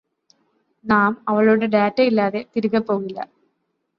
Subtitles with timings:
[0.85, 3.19] നാം അവളുടെ ഡാറ്റ ഇല്ലാതെ തിരികെ പോകില്ല